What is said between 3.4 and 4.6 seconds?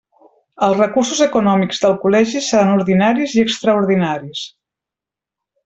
extraordinaris.